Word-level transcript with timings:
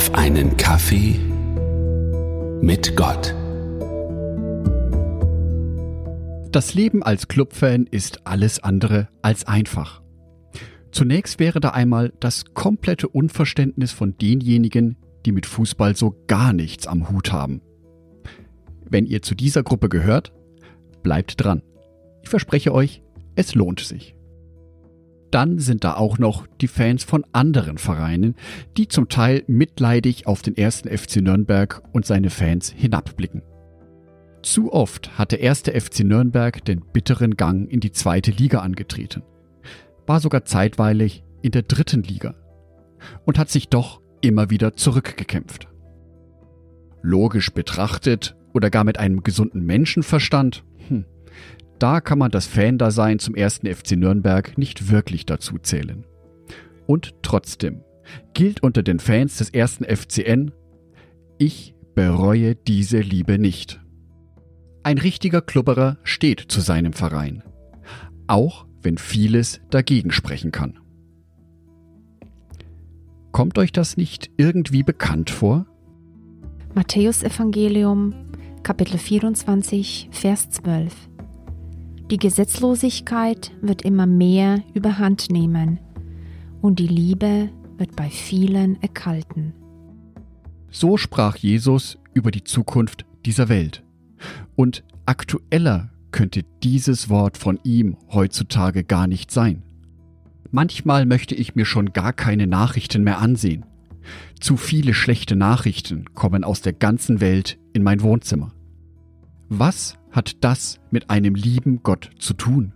auf 0.00 0.14
einen 0.14 0.56
Kaffee 0.56 1.20
mit 2.62 2.96
Gott. 2.96 3.34
Das 6.50 6.72
Leben 6.72 7.02
als 7.02 7.28
Clubfan 7.28 7.84
ist 7.84 8.26
alles 8.26 8.60
andere 8.60 9.08
als 9.20 9.46
einfach. 9.46 10.00
Zunächst 10.90 11.38
wäre 11.38 11.60
da 11.60 11.72
einmal 11.72 12.14
das 12.18 12.46
komplette 12.54 13.08
Unverständnis 13.08 13.92
von 13.92 14.16
denjenigen, 14.16 14.96
die 15.26 15.32
mit 15.32 15.44
Fußball 15.44 15.94
so 15.94 16.16
gar 16.26 16.54
nichts 16.54 16.86
am 16.86 17.10
Hut 17.10 17.30
haben. 17.30 17.60
Wenn 18.88 19.04
ihr 19.04 19.20
zu 19.20 19.34
dieser 19.34 19.62
Gruppe 19.62 19.90
gehört, 19.90 20.32
bleibt 21.02 21.44
dran. 21.44 21.62
Ich 22.22 22.30
verspreche 22.30 22.72
euch, 22.72 23.02
es 23.34 23.54
lohnt 23.54 23.80
sich. 23.80 24.14
Dann 25.30 25.58
sind 25.58 25.84
da 25.84 25.94
auch 25.94 26.18
noch 26.18 26.46
die 26.60 26.68
Fans 26.68 27.04
von 27.04 27.24
anderen 27.32 27.78
Vereinen, 27.78 28.34
die 28.76 28.88
zum 28.88 29.08
Teil 29.08 29.44
mitleidig 29.46 30.26
auf 30.26 30.42
den 30.42 30.56
ersten 30.56 30.88
FC 30.88 31.16
Nürnberg 31.16 31.82
und 31.92 32.04
seine 32.04 32.30
Fans 32.30 32.70
hinabblicken. 32.76 33.42
Zu 34.42 34.72
oft 34.72 35.18
hat 35.18 35.32
der 35.32 35.40
erste 35.40 35.78
FC 35.78 36.00
Nürnberg 36.00 36.64
den 36.64 36.80
bitteren 36.92 37.36
Gang 37.36 37.70
in 37.70 37.80
die 37.80 37.92
zweite 37.92 38.30
Liga 38.30 38.60
angetreten, 38.60 39.22
war 40.06 40.18
sogar 40.18 40.44
zeitweilig 40.44 41.22
in 41.42 41.52
der 41.52 41.62
dritten 41.62 42.02
Liga 42.02 42.34
und 43.24 43.38
hat 43.38 43.50
sich 43.50 43.68
doch 43.68 44.00
immer 44.20 44.50
wieder 44.50 44.74
zurückgekämpft. 44.74 45.68
Logisch 47.02 47.50
betrachtet 47.50 48.36
oder 48.52 48.70
gar 48.70 48.84
mit 48.84 48.98
einem 48.98 49.22
gesunden 49.22 49.64
Menschenverstand, 49.64 50.64
hm, 50.88 51.04
da 51.82 52.00
kann 52.00 52.18
man 52.18 52.30
das 52.30 52.46
Fan-Dasein 52.46 53.18
zum 53.18 53.34
ersten 53.34 53.66
FC 53.66 53.92
Nürnberg 53.92 54.56
nicht 54.58 54.90
wirklich 54.90 55.26
dazu 55.26 55.58
zählen. 55.58 56.04
Und 56.86 57.14
trotzdem 57.22 57.82
gilt 58.34 58.62
unter 58.62 58.82
den 58.82 59.00
Fans 59.00 59.38
des 59.38 59.50
ersten 59.50 59.84
FCN, 59.84 60.52
ich 61.38 61.74
bereue 61.94 62.54
diese 62.54 63.00
Liebe 63.00 63.38
nicht. 63.38 63.80
Ein 64.82 64.98
richtiger 64.98 65.40
Klubberer 65.40 65.98
steht 66.02 66.40
zu 66.40 66.60
seinem 66.60 66.92
Verein, 66.92 67.42
auch 68.26 68.66
wenn 68.82 68.98
vieles 68.98 69.60
dagegen 69.70 70.10
sprechen 70.10 70.52
kann. 70.52 70.78
Kommt 73.32 73.58
euch 73.58 73.72
das 73.72 73.96
nicht 73.96 74.30
irgendwie 74.36 74.82
bekannt 74.82 75.30
vor? 75.30 75.66
Matthäus 76.74 77.22
Evangelium, 77.22 78.14
Kapitel 78.62 78.98
24, 78.98 80.08
Vers 80.10 80.50
12. 80.50 81.09
Die 82.10 82.16
Gesetzlosigkeit 82.16 83.52
wird 83.60 83.82
immer 83.82 84.06
mehr 84.06 84.64
überhand 84.74 85.30
nehmen 85.30 85.78
und 86.60 86.80
die 86.80 86.88
Liebe 86.88 87.50
wird 87.78 87.94
bei 87.94 88.10
vielen 88.10 88.82
erkalten. 88.82 89.54
So 90.70 90.96
sprach 90.96 91.36
Jesus 91.36 91.98
über 92.12 92.32
die 92.32 92.42
Zukunft 92.42 93.04
dieser 93.24 93.48
Welt. 93.48 93.84
Und 94.56 94.82
aktueller 95.06 95.90
könnte 96.10 96.42
dieses 96.64 97.08
Wort 97.08 97.38
von 97.38 97.60
ihm 97.62 97.96
heutzutage 98.12 98.82
gar 98.82 99.06
nicht 99.06 99.30
sein. 99.30 99.62
Manchmal 100.50 101.06
möchte 101.06 101.36
ich 101.36 101.54
mir 101.54 101.64
schon 101.64 101.92
gar 101.92 102.12
keine 102.12 102.48
Nachrichten 102.48 103.04
mehr 103.04 103.20
ansehen. 103.20 103.64
Zu 104.40 104.56
viele 104.56 104.94
schlechte 104.94 105.36
Nachrichten 105.36 106.06
kommen 106.14 106.42
aus 106.42 106.60
der 106.60 106.72
ganzen 106.72 107.20
Welt 107.20 107.56
in 107.72 107.84
mein 107.84 108.02
Wohnzimmer. 108.02 108.52
Was 109.52 109.98
hat 110.12 110.44
das 110.44 110.78
mit 110.92 111.10
einem 111.10 111.34
lieben 111.34 111.82
Gott 111.82 112.10
zu 112.20 112.34
tun? 112.34 112.72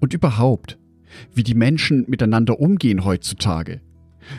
Und 0.00 0.14
überhaupt, 0.14 0.78
wie 1.34 1.42
die 1.42 1.54
Menschen 1.54 2.06
miteinander 2.08 2.58
umgehen 2.58 3.04
heutzutage, 3.04 3.82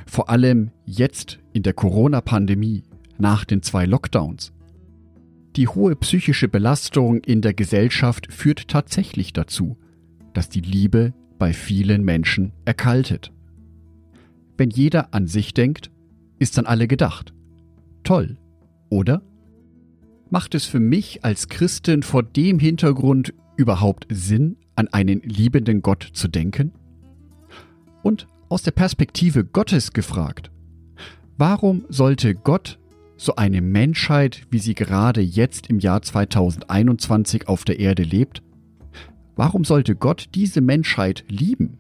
vor 0.08 0.32
allem 0.32 0.72
jetzt 0.86 1.38
in 1.54 1.62
der 1.62 1.74
Corona-Pandemie 1.74 2.82
nach 3.20 3.46
den 3.46 3.62
zwei 3.62 3.86
Lockdowns. 3.86 4.54
Die 5.56 5.68
hohe 5.68 5.96
psychische 5.98 6.48
Belastung 6.48 7.20
in 7.20 7.42
der 7.42 7.54
Gesellschaft 7.54 8.34
führt 8.34 8.68
tatsächlich 8.68 9.34
dazu, 9.34 9.78
dass 10.34 10.50
die 10.50 10.62
Liebe 10.62 11.14
bei 11.38 11.54
vielen 11.54 12.04
Menschen 12.04 12.54
erkaltet. 12.66 13.32
Wenn 14.58 14.72
jeder 14.72 15.14
an 15.14 15.28
sich 15.28 15.54
denkt, 15.54 15.92
ist 16.40 16.58
an 16.58 16.66
alle 16.66 16.88
gedacht. 16.88 17.36
Toll, 18.04 18.40
oder? 18.90 19.22
Macht 20.34 20.56
es 20.56 20.66
für 20.66 20.80
mich 20.80 21.24
als 21.24 21.48
Christin 21.48 22.02
vor 22.02 22.24
dem 22.24 22.58
Hintergrund 22.58 23.36
überhaupt 23.56 24.08
Sinn, 24.10 24.58
an 24.76 24.88
einen 24.88 25.22
liebenden 25.22 25.84
Gott 25.84 26.10
zu 26.12 26.28
denken? 26.28 26.72
Und 28.02 28.26
aus 28.50 28.64
der 28.64 28.72
Perspektive 28.72 29.46
Gottes 29.46 29.94
gefragt, 29.94 30.50
warum 31.38 31.86
sollte 31.88 32.34
Gott 32.34 32.80
so 33.16 33.36
eine 33.36 33.62
Menschheit, 33.62 34.48
wie 34.50 34.58
sie 34.58 34.74
gerade 34.74 35.22
jetzt 35.22 35.68
im 35.68 35.78
Jahr 35.78 36.02
2021 36.02 37.48
auf 37.48 37.64
der 37.64 37.80
Erde 37.80 38.02
lebt? 38.02 38.42
Warum 39.36 39.64
sollte 39.64 39.96
Gott 39.96 40.30
diese 40.34 40.62
Menschheit 40.62 41.26
lieben? 41.30 41.78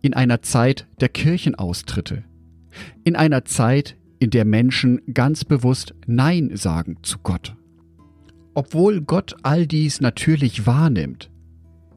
In 0.00 0.14
einer 0.14 0.42
Zeit 0.42 0.86
der 1.00 1.08
Kirchenaustritte, 1.08 2.22
in 3.02 3.16
einer 3.16 3.44
Zeit, 3.44 3.96
in 4.20 4.30
der 4.30 4.44
Menschen 4.44 5.02
ganz 5.12 5.44
bewusst 5.44 5.96
Nein 6.06 6.52
sagen 6.54 6.98
zu 7.02 7.18
Gott. 7.18 7.56
Obwohl 8.54 9.00
Gott 9.00 9.34
all 9.42 9.66
dies 9.66 10.00
natürlich 10.00 10.64
wahrnimmt, 10.64 11.28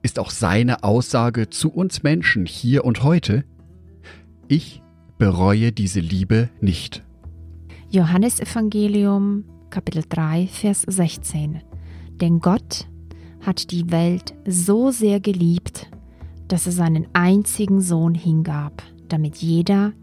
ist 0.01 0.17
auch 0.17 0.31
seine 0.31 0.83
Aussage 0.83 1.49
zu 1.49 1.69
uns 1.69 2.01
Menschen 2.01 2.47
hier 2.47 2.83
und 2.83 3.03
heute, 3.03 3.45
ich 4.47 4.81
bereue 5.19 5.71
diese 5.71 5.99
Liebe 5.99 6.49
nicht. 6.59 7.03
Johannes 7.89 8.39
Evangelium 8.39 9.43
Kapitel 9.69 10.03
3 10.09 10.47
Vers 10.47 10.81
16 10.87 11.61
Denn 12.21 12.39
Gott 12.39 12.87
hat 13.41 13.69
die 13.71 13.91
Welt 13.91 14.33
so 14.47 14.89
sehr 14.89 15.19
geliebt, 15.19 15.91
dass 16.47 16.65
er 16.65 16.71
seinen 16.71 17.07
einzigen 17.13 17.81
Sohn 17.81 18.15
hingab, 18.15 18.81
damit 19.09 19.37
jeder, 19.37 19.93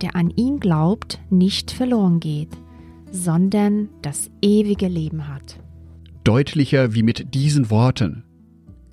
der 0.00 0.14
an 0.14 0.30
ihn 0.30 0.60
glaubt, 0.60 1.20
nicht 1.30 1.72
verloren 1.72 2.20
geht, 2.20 2.50
sondern 3.10 3.88
das 4.02 4.30
ewige 4.42 4.86
Leben 4.86 5.28
hat. 5.28 5.63
Deutlicher 6.24 6.94
wie 6.94 7.02
mit 7.02 7.34
diesen 7.34 7.68
Worten 7.68 8.24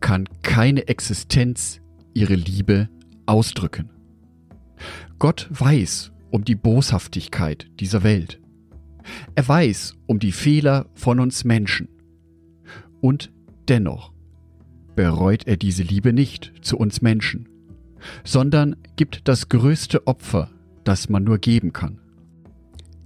kann 0.01 0.27
keine 0.43 0.89
Existenz 0.89 1.79
ihre 2.13 2.35
Liebe 2.35 2.89
ausdrücken. 3.25 3.89
Gott 5.17 5.47
weiß 5.49 6.11
um 6.29 6.43
die 6.43 6.55
Boshaftigkeit 6.55 7.67
dieser 7.79 8.03
Welt. 8.03 8.41
Er 9.33 9.47
weiß 9.47 9.95
um 10.07 10.19
die 10.19 10.33
Fehler 10.33 10.87
von 10.93 11.21
uns 11.21 11.45
Menschen. 11.45 11.87
Und 12.99 13.31
dennoch 13.69 14.11
bereut 14.97 15.47
er 15.47 15.55
diese 15.55 15.83
Liebe 15.83 16.11
nicht 16.11 16.51
zu 16.61 16.77
uns 16.77 17.01
Menschen, 17.01 17.47
sondern 18.25 18.75
gibt 18.97 19.29
das 19.29 19.47
größte 19.47 20.05
Opfer, 20.05 20.49
das 20.83 21.07
man 21.07 21.23
nur 21.23 21.37
geben 21.37 21.71
kann. 21.71 22.01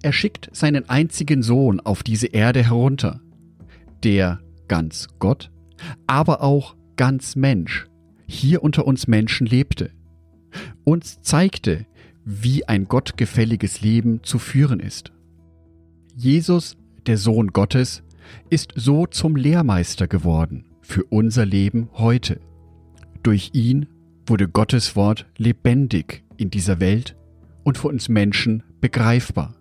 Er 0.02 0.14
schickt 0.14 0.50
seinen 0.52 0.90
einzigen 0.90 1.44
Sohn 1.44 1.80
auf 1.80 2.02
diese 2.02 2.28
Erde 2.28 2.64
herunter, 2.64 3.22
der 4.04 4.40
ganz 4.68 5.08
Gott, 5.20 5.52
aber 6.08 6.42
auch 6.42 6.76
ganz 6.96 7.36
Mensch 7.36 7.88
hier 8.28 8.64
unter 8.64 8.88
uns 8.88 9.08
Menschen 9.08 9.46
lebte, 9.46 9.92
uns 10.84 11.22
zeigte, 11.22 11.86
wie 12.24 12.68
ein 12.68 12.86
gottgefälliges 12.86 13.82
Leben 13.82 14.24
zu 14.24 14.40
führen 14.40 14.80
ist. 14.80 15.12
Jesus, 16.16 16.78
der 17.06 17.18
Sohn 17.18 17.50
Gottes, 17.50 18.04
ist 18.50 18.74
so 18.76 19.06
zum 19.06 19.36
Lehrmeister 19.36 20.08
geworden 20.08 20.66
für 20.82 21.04
unser 21.04 21.46
Leben 21.46 21.90
heute. 21.94 22.40
Durch 23.22 23.52
ihn 23.54 23.88
wurde 24.26 24.48
Gottes 24.48 24.96
Wort 24.96 25.28
lebendig 25.38 26.24
in 26.38 26.50
dieser 26.50 26.80
Welt 26.80 27.16
und 27.64 27.78
für 27.78 27.90
uns 27.90 28.10
Menschen 28.10 28.64
begreifbar. 28.82 29.56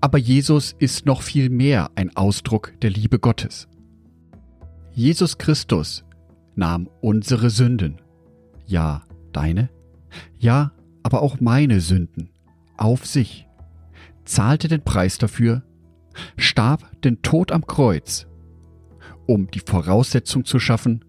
Aber 0.00 0.18
Jesus 0.18 0.74
ist 0.78 1.06
noch 1.06 1.22
viel 1.22 1.50
mehr 1.50 1.90
ein 1.94 2.16
Ausdruck 2.16 2.72
der 2.80 2.90
Liebe 2.90 3.18
Gottes. 3.18 3.68
Jesus 4.92 5.38
Christus 5.38 6.04
nahm 6.56 6.88
unsere 7.00 7.50
Sünden, 7.50 8.00
ja 8.66 9.02
deine, 9.32 9.70
ja 10.38 10.72
aber 11.02 11.22
auch 11.22 11.40
meine 11.40 11.80
Sünden, 11.80 12.30
auf 12.76 13.06
sich, 13.06 13.46
zahlte 14.24 14.68
den 14.68 14.82
Preis 14.82 15.18
dafür, 15.18 15.62
starb 16.36 17.00
den 17.02 17.22
Tod 17.22 17.52
am 17.52 17.66
Kreuz, 17.66 18.26
um 19.26 19.50
die 19.50 19.60
Voraussetzung 19.60 20.44
zu 20.44 20.58
schaffen, 20.58 21.04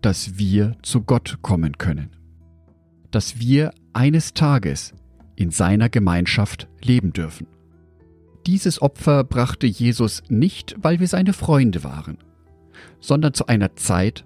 dass 0.00 0.38
wir 0.38 0.76
zu 0.82 1.02
Gott 1.02 1.38
kommen 1.42 1.78
können, 1.78 2.10
dass 3.10 3.38
wir 3.38 3.72
eines 3.92 4.34
Tages 4.34 4.94
in 5.36 5.50
seiner 5.50 5.88
Gemeinschaft 5.88 6.68
leben 6.82 7.12
dürfen. 7.12 7.46
Dieses 8.46 8.82
Opfer 8.82 9.24
brachte 9.24 9.66
Jesus 9.66 10.22
nicht, 10.28 10.74
weil 10.78 11.00
wir 11.00 11.08
seine 11.08 11.32
Freunde 11.32 11.82
waren, 11.82 12.18
sondern 13.00 13.32
zu 13.32 13.46
einer 13.46 13.74
Zeit, 13.76 14.24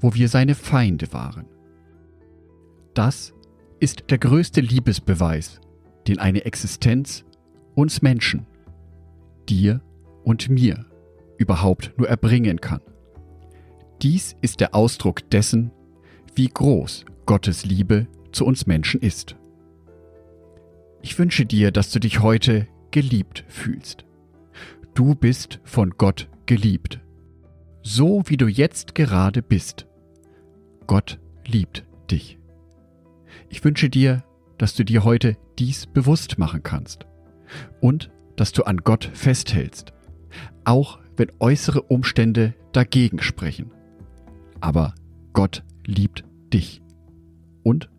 wo 0.00 0.14
wir 0.14 0.28
seine 0.28 0.54
Feinde 0.54 1.12
waren. 1.12 1.46
Das 2.94 3.34
ist 3.80 4.10
der 4.10 4.18
größte 4.18 4.60
Liebesbeweis, 4.60 5.60
den 6.06 6.18
eine 6.18 6.44
Existenz 6.44 7.24
uns 7.74 8.02
Menschen, 8.02 8.46
dir 9.48 9.82
und 10.24 10.48
mir 10.48 10.86
überhaupt 11.36 11.92
nur 11.96 12.08
erbringen 12.08 12.60
kann. 12.60 12.80
Dies 14.02 14.34
ist 14.40 14.60
der 14.60 14.74
Ausdruck 14.74 15.28
dessen, 15.30 15.70
wie 16.34 16.48
groß 16.48 17.04
Gottes 17.26 17.64
Liebe 17.64 18.06
zu 18.32 18.46
uns 18.46 18.66
Menschen 18.66 19.00
ist. 19.00 19.36
Ich 21.02 21.18
wünsche 21.18 21.46
dir, 21.46 21.70
dass 21.70 21.92
du 21.92 22.00
dich 22.00 22.20
heute 22.20 22.66
geliebt 22.90 23.44
fühlst. 23.48 24.04
Du 24.94 25.14
bist 25.14 25.60
von 25.64 25.90
Gott 25.96 26.28
geliebt. 26.46 27.00
So 27.82 28.22
wie 28.26 28.36
du 28.36 28.48
jetzt 28.48 28.94
gerade 28.94 29.42
bist. 29.42 29.86
Gott 30.86 31.18
liebt 31.46 31.84
dich. 32.10 32.38
Ich 33.48 33.64
wünsche 33.64 33.88
dir, 33.88 34.24
dass 34.58 34.74
du 34.74 34.84
dir 34.84 35.04
heute 35.04 35.36
dies 35.58 35.86
bewusst 35.86 36.38
machen 36.38 36.62
kannst 36.62 37.06
und 37.80 38.10
dass 38.36 38.52
du 38.52 38.64
an 38.64 38.78
Gott 38.78 39.10
festhältst, 39.14 39.92
auch 40.64 40.98
wenn 41.16 41.32
äußere 41.40 41.82
Umstände 41.82 42.54
dagegen 42.72 43.20
sprechen. 43.20 43.70
Aber 44.60 44.94
Gott 45.32 45.62
liebt 45.86 46.24
dich 46.52 46.82
und 47.62 47.90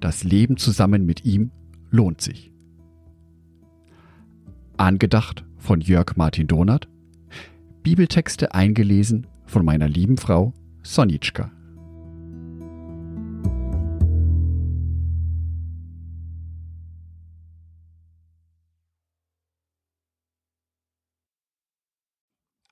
das 0.00 0.24
Leben 0.24 0.56
zusammen 0.56 1.04
mit 1.04 1.24
ihm 1.24 1.50
lohnt 1.90 2.20
sich. 2.20 2.52
Angedacht 4.78 5.44
von 5.56 5.80
Jörg 5.80 6.16
Martin 6.16 6.46
Donath, 6.46 6.88
Bibeltexte 7.82 8.54
eingelesen 8.54 9.26
von 9.44 9.64
meiner 9.64 9.88
lieben 9.88 10.16
Frau 10.16 10.54
Sonitschka. 10.82 11.50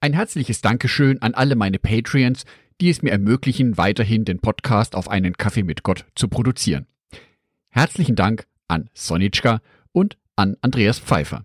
Ein 0.01 0.13
herzliches 0.13 0.61
Dankeschön 0.61 1.21
an 1.23 1.35
alle 1.35 1.57
meine 1.57 1.81
Patreons, 1.81 2.45
die 2.81 2.91
es 2.91 3.03
mir 3.03 3.11
ermöglichen, 3.11 3.77
weiterhin 3.77 4.25
den 4.25 4.39
Podcast 4.39 4.95
auf 4.95 5.09
einen 5.09 5.37
Kaffee 5.37 5.65
mit 5.65 5.83
Gott 5.83 6.05
zu 6.15 6.29
produzieren. 6.29 6.87
Herzlichen 7.71 8.15
Dank 8.15 8.47
an 8.69 8.91
Sonitschka 8.95 9.61
und 9.91 10.19
an 10.37 10.57
Andreas 10.61 11.01
Pfeiffer. 11.01 11.45